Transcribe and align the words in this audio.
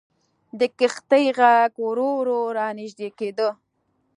د 0.59 0.61
کښتۍ 0.79 1.25
ږغ 1.37 1.71
ورو 1.85 2.09
ورو 2.19 2.39
را 2.57 2.67
نژدې 2.79 3.09
کېده. 3.17 3.49